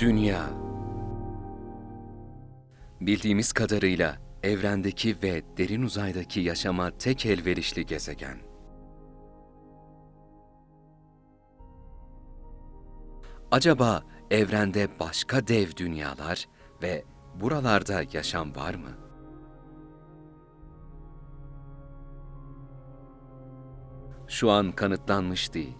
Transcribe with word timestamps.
Dünya 0.00 0.50
Bildiğimiz 3.00 3.52
kadarıyla 3.52 4.16
evrendeki 4.42 5.16
ve 5.22 5.42
derin 5.56 5.82
uzaydaki 5.82 6.40
yaşama 6.40 6.90
tek 6.90 7.26
elverişli 7.26 7.86
gezegen. 7.86 8.38
Acaba 13.50 14.02
evrende 14.30 14.88
başka 15.00 15.46
dev 15.46 15.76
dünyalar 15.76 16.48
ve 16.82 17.04
buralarda 17.40 18.02
yaşam 18.12 18.56
var 18.56 18.74
mı? 18.74 18.90
Şu 24.28 24.50
an 24.50 24.72
kanıtlanmış 24.72 25.54
değil. 25.54 25.76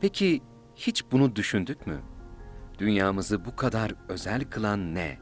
Peki 0.00 0.42
hiç 0.74 1.12
bunu 1.12 1.36
düşündük 1.36 1.86
mü? 1.86 2.15
Dünyamızı 2.78 3.44
bu 3.44 3.56
kadar 3.56 3.94
özel 4.08 4.44
kılan 4.44 4.94
ne? 4.94 5.18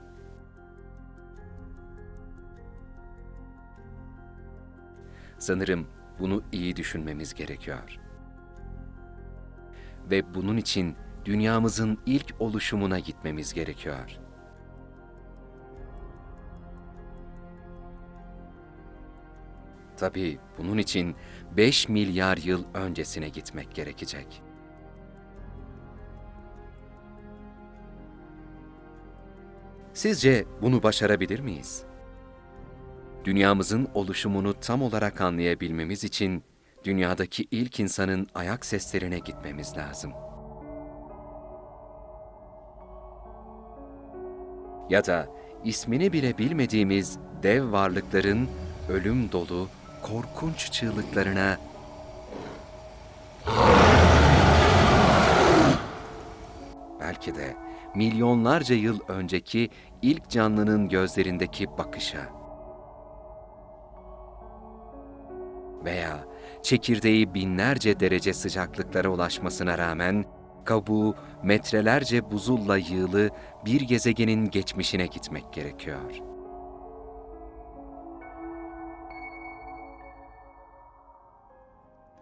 Sanırım 5.38 5.86
bunu 6.18 6.42
iyi 6.52 6.76
düşünmemiz 6.76 7.34
gerekiyor. 7.34 7.98
Ve 10.10 10.34
bunun 10.34 10.56
için 10.56 10.96
dünyamızın 11.24 11.98
ilk 12.06 12.34
oluşumuna 12.38 12.98
gitmemiz 12.98 13.54
gerekiyor. 13.54 14.18
Tabii 19.96 20.38
bunun 20.58 20.78
için 20.78 21.16
5 21.56 21.88
milyar 21.88 22.36
yıl 22.36 22.64
öncesine 22.74 23.28
gitmek 23.28 23.74
gerekecek. 23.74 24.42
Sizce 29.94 30.44
bunu 30.62 30.82
başarabilir 30.82 31.40
miyiz? 31.40 31.82
Dünyamızın 33.24 33.88
oluşumunu 33.94 34.54
tam 34.60 34.82
olarak 34.82 35.20
anlayabilmemiz 35.20 36.04
için 36.04 36.44
dünyadaki 36.84 37.46
ilk 37.50 37.80
insanın 37.80 38.28
ayak 38.34 38.66
seslerine 38.66 39.18
gitmemiz 39.18 39.76
lazım. 39.76 40.12
Ya 44.90 45.06
da 45.06 45.28
ismini 45.64 46.12
bile 46.12 46.38
bilmediğimiz 46.38 47.18
dev 47.42 47.72
varlıkların 47.72 48.48
ölüm 48.88 49.32
dolu, 49.32 49.68
korkunç 50.02 50.72
çığlıklarına 50.72 51.58
belki 57.00 57.34
de 57.34 57.56
milyonlarca 57.94 58.74
yıl 58.74 59.00
önceki 59.08 59.70
ilk 60.02 60.30
canlının 60.30 60.88
gözlerindeki 60.88 61.66
bakışa 61.78 62.20
veya 65.84 66.24
çekirdeği 66.62 67.34
binlerce 67.34 68.00
derece 68.00 68.34
sıcaklıklara 68.34 69.08
ulaşmasına 69.08 69.78
rağmen 69.78 70.24
kabuğu 70.64 71.14
metrelerce 71.42 72.30
buzulla 72.30 72.76
yığılı 72.76 73.30
bir 73.64 73.80
gezegenin 73.80 74.50
geçmişine 74.50 75.06
gitmek 75.06 75.52
gerekiyor. 75.52 76.33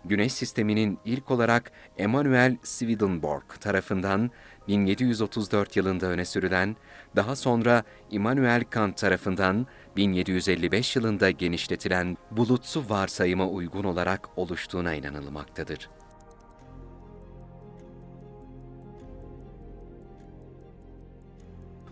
Güneş 0.05 0.33
sisteminin 0.33 0.99
ilk 1.05 1.31
olarak 1.31 1.73
Emanuel 1.99 2.57
Swedenborg 2.63 3.43
tarafından 3.61 4.31
1734 4.69 5.77
yılında 5.77 6.07
öne 6.07 6.25
sürülen, 6.25 6.77
daha 7.17 7.37
sonra 7.37 7.83
Immanuel 8.11 8.65
Kant 8.71 8.97
tarafından 8.97 9.67
1755 9.97 10.97
yılında 10.97 11.31
genişletilen 11.31 12.17
bulutsu 12.31 12.85
varsayıma 12.89 13.49
uygun 13.49 13.85
olarak 13.85 14.39
oluştuğuna 14.39 14.95
inanılmaktadır. 14.95 15.89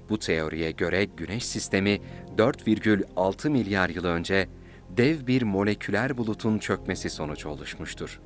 Bu 0.09 0.19
teoriye 0.19 0.71
göre 0.71 1.05
Güneş 1.05 1.47
sistemi 1.47 2.01
4,6 2.37 3.51
milyar 3.51 3.89
yıl 3.89 4.05
önce 4.05 4.49
dev 4.97 5.27
bir 5.27 5.43
moleküler 5.43 6.19
bulutun 6.19 6.59
çökmesi 6.59 7.11
sonucu 7.11 7.49
oluşmuştur. 7.49 8.21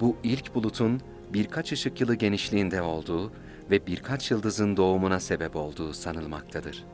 Bu 0.00 0.16
ilk 0.22 0.54
bulutun 0.54 1.00
birkaç 1.32 1.72
ışık 1.72 2.00
yılı 2.00 2.14
genişliğinde 2.14 2.82
olduğu 2.82 3.32
ve 3.70 3.86
birkaç 3.86 4.30
yıldızın 4.30 4.76
doğumuna 4.76 5.20
sebep 5.20 5.56
olduğu 5.56 5.92
sanılmaktadır. 5.92 6.84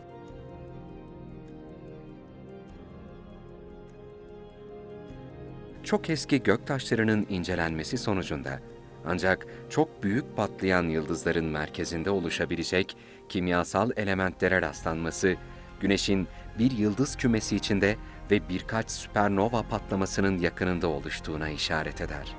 Çok 5.85 6.11
eski 6.11 6.43
göktaşlarının 6.43 7.27
incelenmesi 7.31 7.99
sonucunda 7.99 8.61
ancak 9.07 9.47
çok 9.71 10.03
büyük 10.03 10.37
patlayan 10.37 10.83
yıldızların 10.89 11.45
merkezinde 11.45 12.11
oluşabilecek 12.11 12.97
kimyasal 13.29 13.91
elementlere 13.97 14.63
rastlanması, 14.63 15.37
Güneş'in 15.81 16.29
bir 16.59 16.71
yıldız 16.71 17.17
kümesi 17.17 17.57
içinde 17.57 17.97
ve 18.31 18.49
birkaç 18.49 18.91
süpernova 18.91 19.63
patlamasının 19.63 20.39
yakınında 20.39 20.89
oluştuğuna 20.89 21.49
işaret 21.49 22.01
eder. 22.01 22.37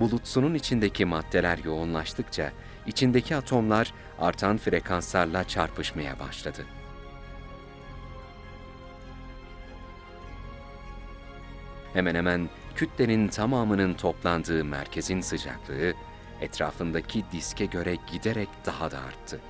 Bulutsunun 0.00 0.54
içindeki 0.54 1.04
maddeler 1.04 1.58
yoğunlaştıkça 1.64 2.52
içindeki 2.86 3.36
atomlar 3.36 3.94
artan 4.18 4.56
frekanslarla 4.56 5.44
çarpışmaya 5.44 6.18
başladı. 6.18 6.66
Hemen 11.94 12.14
hemen 12.14 12.48
kütlenin 12.76 13.28
tamamının 13.28 13.94
toplandığı 13.94 14.64
merkezin 14.64 15.20
sıcaklığı 15.20 15.94
etrafındaki 16.40 17.24
diske 17.32 17.66
göre 17.66 17.96
giderek 18.12 18.48
daha 18.66 18.90
da 18.90 18.98
arttı. 18.98 19.40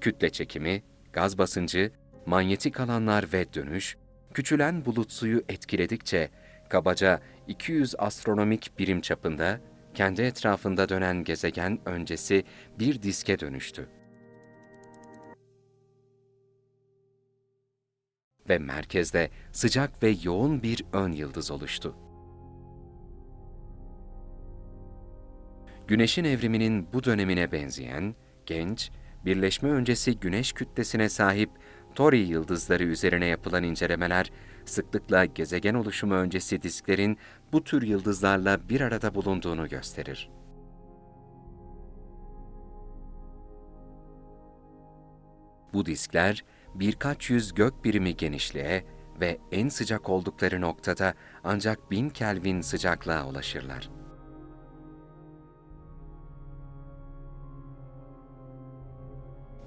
Kütle 0.00 0.30
çekimi, 0.30 0.82
gaz 1.12 1.38
basıncı, 1.38 1.92
manyetik 2.26 2.80
alanlar 2.80 3.32
ve 3.32 3.54
dönüş, 3.54 3.96
küçülen 4.34 4.84
bulut 4.84 5.12
suyu 5.12 5.42
etkiledikçe 5.48 6.30
kabaca 6.68 7.20
200 7.48 7.94
astronomik 7.98 8.78
birim 8.78 9.00
çapında 9.00 9.60
kendi 9.94 10.22
etrafında 10.22 10.88
dönen 10.88 11.24
gezegen 11.24 11.80
öncesi 11.86 12.44
bir 12.78 13.02
diske 13.02 13.38
dönüştü. 13.38 13.88
Ve 18.48 18.58
merkezde 18.58 19.30
sıcak 19.52 20.02
ve 20.02 20.14
yoğun 20.22 20.62
bir 20.62 20.84
ön 20.92 21.12
yıldız 21.12 21.50
oluştu. 21.50 21.96
Güneşin 25.86 26.24
evriminin 26.24 26.92
bu 26.92 27.04
dönemine 27.04 27.52
benzeyen, 27.52 28.14
genç, 28.46 28.90
birleşme 29.24 29.70
öncesi 29.70 30.18
güneş 30.18 30.52
kütlesine 30.52 31.08
sahip 31.08 31.50
Tori 31.94 32.18
yıldızları 32.18 32.84
üzerine 32.84 33.26
yapılan 33.26 33.64
incelemeler, 33.64 34.30
sıklıkla 34.64 35.24
gezegen 35.24 35.74
oluşumu 35.74 36.14
öncesi 36.14 36.62
disklerin 36.62 37.18
bu 37.52 37.64
tür 37.64 37.82
yıldızlarla 37.82 38.68
bir 38.68 38.80
arada 38.80 39.14
bulunduğunu 39.14 39.68
gösterir. 39.68 40.30
Bu 45.72 45.86
diskler 45.86 46.44
birkaç 46.74 47.30
yüz 47.30 47.54
gök 47.54 47.84
birimi 47.84 48.16
genişliğe 48.16 48.84
ve 49.20 49.38
en 49.52 49.68
sıcak 49.68 50.08
oldukları 50.08 50.60
noktada 50.60 51.14
ancak 51.44 51.90
1000 51.90 52.08
Kelvin 52.08 52.60
sıcaklığa 52.60 53.26
ulaşırlar. 53.26 53.90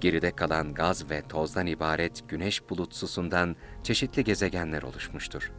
Geride 0.00 0.30
kalan 0.30 0.74
gaz 0.74 1.10
ve 1.10 1.22
tozdan 1.22 1.66
ibaret 1.66 2.28
güneş 2.28 2.70
bulutsusundan 2.70 3.56
çeşitli 3.82 4.24
gezegenler 4.24 4.82
oluşmuştur. 4.82 5.52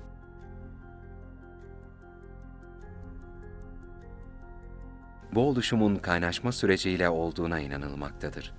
Bu 5.33 5.41
oluşumun 5.41 5.95
kaynaşma 5.95 6.51
süreciyle 6.51 7.09
olduğuna 7.09 7.59
inanılmaktadır. 7.59 8.53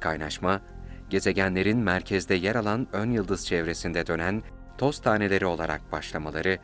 Kaynaşma, 0.00 0.60
gezegenlerin 1.10 1.78
merkezde 1.78 2.34
yer 2.34 2.54
alan 2.54 2.86
ön 2.92 3.10
yıldız 3.10 3.46
çevresinde 3.46 4.06
dönen 4.06 4.42
toz 4.78 5.00
taneleri 5.00 5.46
olarak 5.46 5.92
başlamaları, 5.92 6.58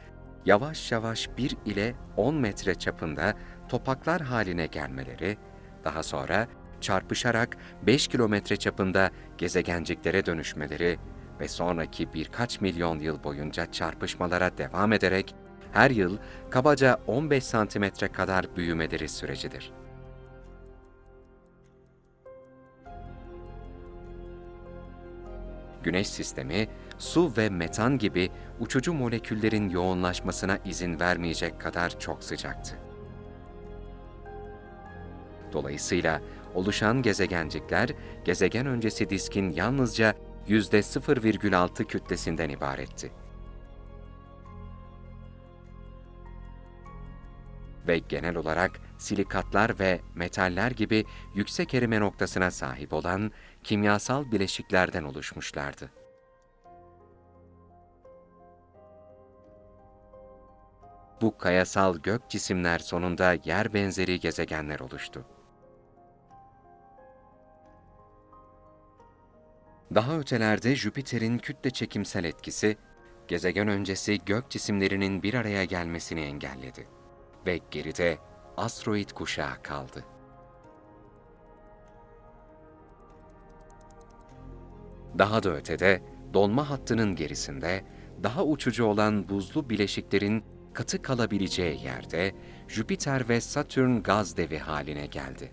yavaş 0.47 0.93
yavaş 0.93 1.29
1 1.37 1.57
ile 1.67 1.95
10 2.17 2.35
metre 2.35 2.75
çapında 2.75 3.35
topaklar 3.69 4.23
haline 4.23 4.67
gelmeleri, 4.67 5.37
daha 5.85 6.03
sonra 6.03 6.49
çarpışarak 6.81 7.57
5 7.83 8.09
kilometre 8.09 8.57
çapında 8.57 9.11
gezegenciklere 9.39 10.27
dönüşmeleri 10.27 10.99
ve 11.41 11.49
sonraki 11.49 12.15
birkaç 12.15 12.61
milyon 12.61 12.99
yıl 12.99 13.25
boyunca 13.25 13.73
çarpışmalara 13.73 14.59
devam 14.59 14.93
ederek 14.93 15.35
her 15.73 15.91
yıl 15.91 16.19
kabaca 16.51 17.01
15 17.07 17.45
santimetre 17.45 18.09
kadar 18.09 18.57
büyümeleri 18.57 19.09
sürecidir. 19.09 19.73
Güneş 25.83 26.09
sistemi, 26.09 26.69
su 26.99 27.33
ve 27.37 27.49
metan 27.49 27.99
gibi 27.99 28.31
uçucu 28.61 28.93
moleküllerin 28.93 29.71
yoğunlaşmasına 29.71 30.59
izin 30.65 31.01
vermeyecek 31.01 31.61
kadar 31.61 32.01
çok 32.01 32.25
sıcaktı. 32.25 32.79
Dolayısıyla 35.53 36.21
oluşan 36.55 37.03
gezegencikler, 37.03 37.91
gezegen 38.25 38.67
öncesi 38.67 39.11
diskin 39.11 39.51
yalnızca 39.51 40.15
%0,6 40.49 41.85
kütlesinden 41.85 42.49
ibaretti. 42.49 43.22
Ve 47.87 47.99
genel 47.99 48.37
olarak 48.37 48.81
silikatlar 48.99 49.79
ve 49.79 50.01
metaller 50.15 50.71
gibi 50.71 51.05
yüksek 51.35 51.75
erime 51.75 52.01
noktasına 52.01 52.51
sahip 52.51 52.93
olan 52.93 53.33
kimyasal 53.65 54.33
bileşiklerden 54.33 55.05
oluşmuşlardı. 55.05 55.91
Bu 61.21 61.39
kayasal 61.39 61.99
gök 61.99 62.29
cisimler 62.29 62.79
sonunda 62.79 63.33
yer 63.45 63.75
benzeri 63.75 64.21
gezegenler 64.21 64.81
oluştu. 64.81 65.25
Daha 69.95 70.19
ötelerde 70.19 70.77
Jüpiter'in 70.77 71.39
kütle 71.39 71.71
çekimsel 71.71 72.25
etkisi, 72.25 72.77
gezegen 73.29 73.69
öncesi 73.69 74.19
gök 74.27 74.51
cisimlerinin 74.51 75.23
bir 75.23 75.35
araya 75.35 75.65
gelmesini 75.65 76.21
engelledi 76.21 77.02
ve 77.47 77.61
geride 77.71 78.19
asteroid 78.57 79.11
kuşağı 79.11 79.63
kaldı. 79.63 80.05
Daha 85.19 85.43
da 85.43 85.51
ötede, 85.51 86.03
donma 86.35 86.71
hattının 86.71 87.17
gerisinde, 87.17 87.85
daha 88.23 88.45
uçucu 88.45 88.85
olan 88.85 89.29
buzlu 89.29 89.71
bileşiklerin 89.71 90.45
katı 90.73 91.03
kalabileceği 91.03 91.85
yerde 91.85 92.35
Jüpiter 92.69 93.29
ve 93.29 93.41
Satürn 93.41 94.03
gaz 94.03 94.37
devi 94.37 94.59
haline 94.59 95.07
geldi. 95.07 95.53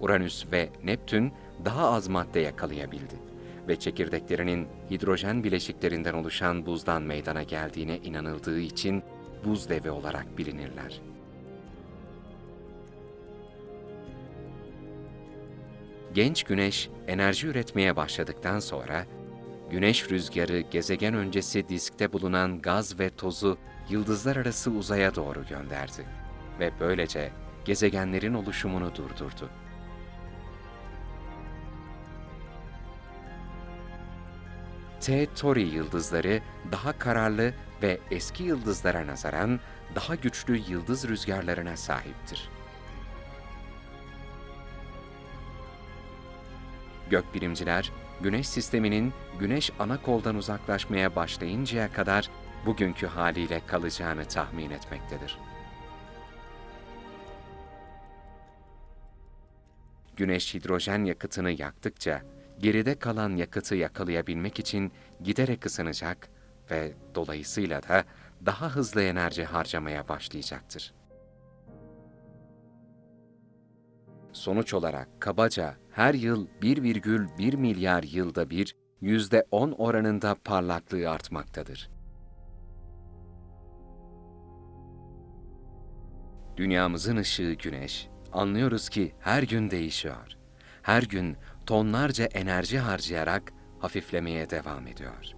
Uranüs 0.00 0.52
ve 0.52 0.70
Neptün 0.84 1.32
daha 1.64 1.90
az 1.90 2.08
madde 2.08 2.40
yakalayabildi 2.40 3.37
ve 3.68 3.76
çekirdeklerinin 3.76 4.68
hidrojen 4.90 5.44
bileşiklerinden 5.44 6.14
oluşan 6.14 6.66
buzdan 6.66 7.02
meydana 7.02 7.42
geldiğine 7.42 7.98
inanıldığı 7.98 8.60
için 8.60 9.02
buz 9.44 9.68
devi 9.68 9.90
olarak 9.90 10.38
bilinirler. 10.38 11.00
Genç 16.14 16.42
güneş 16.42 16.88
enerji 17.06 17.46
üretmeye 17.46 17.96
başladıktan 17.96 18.58
sonra 18.58 19.06
güneş 19.70 20.10
rüzgarı 20.10 20.60
gezegen 20.60 21.14
öncesi 21.14 21.68
diskte 21.68 22.12
bulunan 22.12 22.62
gaz 22.62 23.00
ve 23.00 23.10
tozu 23.10 23.58
yıldızlar 23.88 24.36
arası 24.36 24.70
uzaya 24.70 25.14
doğru 25.14 25.46
gönderdi 25.46 26.06
ve 26.60 26.72
böylece 26.80 27.30
gezegenlerin 27.64 28.34
oluşumunu 28.34 28.94
durdurdu. 28.94 29.50
T 35.00 35.26
Tauri 35.34 35.62
yıldızları 35.62 36.40
daha 36.72 36.98
kararlı 36.98 37.54
ve 37.82 37.98
eski 38.10 38.42
yıldızlara 38.42 39.06
nazaran 39.06 39.60
daha 39.94 40.14
güçlü 40.14 40.56
yıldız 40.56 41.08
rüzgarlarına 41.08 41.76
sahiptir. 41.76 42.48
Gökbilimciler, 47.10 47.92
Güneş 48.20 48.48
sisteminin 48.48 49.12
Güneş 49.40 49.70
ana 49.78 50.02
koldan 50.02 50.36
uzaklaşmaya 50.36 51.16
başlayıncaya 51.16 51.92
kadar 51.92 52.30
bugünkü 52.66 53.06
haliyle 53.06 53.60
kalacağını 53.66 54.24
tahmin 54.24 54.70
etmektedir. 54.70 55.38
Güneş 60.16 60.54
hidrojen 60.54 61.04
yakıtını 61.04 61.50
yaktıkça 61.50 62.22
geride 62.58 62.98
kalan 62.98 63.36
yakıtı 63.36 63.74
yakalayabilmek 63.74 64.58
için 64.58 64.92
giderek 65.22 65.66
ısınacak 65.66 66.28
ve 66.70 66.92
dolayısıyla 67.14 67.82
da 67.82 68.04
daha 68.46 68.68
hızlı 68.68 69.02
enerji 69.02 69.44
harcamaya 69.44 70.08
başlayacaktır. 70.08 70.94
Sonuç 74.32 74.74
olarak 74.74 75.20
kabaca 75.20 75.76
her 75.90 76.14
yıl 76.14 76.46
1,1 76.62 77.56
milyar 77.56 78.02
yılda 78.02 78.50
bir 78.50 78.76
%10 79.02 79.74
oranında 79.74 80.36
parlaklığı 80.44 81.10
artmaktadır. 81.10 81.90
Dünyamızın 86.56 87.16
ışığı 87.16 87.52
güneş, 87.52 88.08
anlıyoruz 88.32 88.88
ki 88.88 89.14
her 89.20 89.42
gün 89.42 89.70
değişiyor. 89.70 90.36
Her 90.82 91.02
gün 91.02 91.36
tonlarca 91.68 92.24
enerji 92.24 92.78
harcayarak 92.78 93.52
hafiflemeye 93.78 94.50
devam 94.50 94.86
ediyor. 94.86 95.32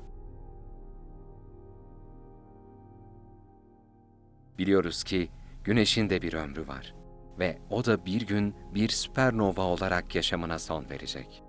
Biliyoruz 4.58 5.04
ki 5.04 5.30
güneşin 5.64 6.10
de 6.10 6.22
bir 6.22 6.32
ömrü 6.32 6.68
var 6.68 6.94
ve 7.38 7.58
o 7.70 7.84
da 7.84 8.06
bir 8.06 8.26
gün 8.26 8.54
bir 8.74 8.88
süpernova 8.88 9.62
olarak 9.62 10.14
yaşamına 10.14 10.58
son 10.58 10.90
verecek. 10.90 11.42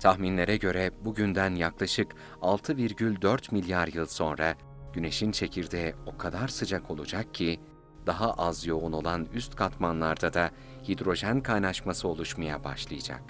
Tahminlere 0.00 0.56
göre 0.56 1.04
bugünden 1.04 1.54
yaklaşık 1.54 2.14
6,4 2.40 3.54
milyar 3.54 3.88
yıl 3.88 4.06
sonra 4.06 4.54
güneşin 4.92 5.32
çekirdeği 5.32 5.94
o 6.06 6.18
kadar 6.18 6.48
sıcak 6.48 6.90
olacak 6.90 7.34
ki 7.34 7.60
daha 8.06 8.32
az 8.32 8.66
yoğun 8.66 8.92
olan 8.92 9.26
üst 9.32 9.56
katmanlarda 9.56 10.34
da 10.34 10.50
hidrojen 10.88 11.40
kaynaşması 11.40 12.08
oluşmaya 12.08 12.64
başlayacak. 12.64 13.22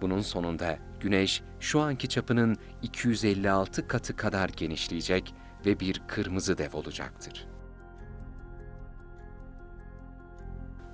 Bunun 0.00 0.20
sonunda 0.20 0.78
Güneş 1.00 1.42
şu 1.60 1.80
anki 1.80 2.08
çapının 2.08 2.56
256 2.82 3.88
katı 3.88 4.16
kadar 4.16 4.48
genişleyecek 4.48 5.34
ve 5.66 5.80
bir 5.80 6.02
kırmızı 6.08 6.58
dev 6.58 6.76
olacaktır. 6.76 7.48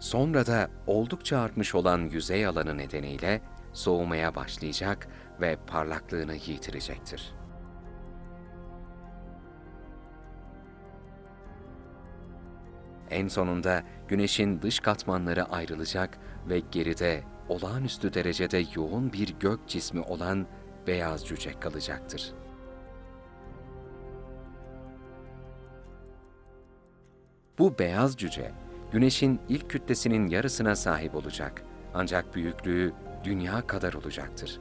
Sonra 0.01 0.47
da 0.47 0.71
oldukça 0.87 1.39
artmış 1.39 1.75
olan 1.75 1.99
yüzey 1.99 2.47
alanı 2.47 2.79
nedeniyle 2.79 3.43
soğumaya 3.73 4.35
başlayacak 4.35 5.09
ve 5.41 5.57
parlaklığını 5.67 6.35
yitirecektir. 6.35 7.42
En 13.13 13.29
sonunda 13.29 13.83
Güneş'in 14.09 14.63
dış 14.63 14.81
katmanları 14.81 15.45
ayrılacak 15.45 16.19
ve 16.49 16.63
geride 16.71 17.23
olağanüstü 17.49 18.15
derecede 18.15 18.65
yoğun 18.75 19.13
bir 19.13 19.35
gök 19.41 19.69
cismi 19.69 20.01
olan 20.01 20.47
beyaz 20.87 21.27
cüce 21.27 21.61
kalacaktır. 21.61 22.33
Bu 27.59 27.79
beyaz 27.79 28.17
cüce, 28.17 28.53
Güneş'in 28.93 29.41
ilk 29.49 29.71
kütlesinin 29.71 30.29
yarısına 30.29 30.77
sahip 30.77 31.15
olacak 31.15 31.63
ancak 31.95 32.35
büyüklüğü 32.35 32.93
dünya 33.25 33.67
kadar 33.67 33.93
olacaktır. 33.93 34.61